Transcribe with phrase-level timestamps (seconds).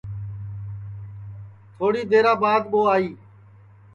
[1.75, 3.07] تھوڑی دیرا بعد ٻو آئی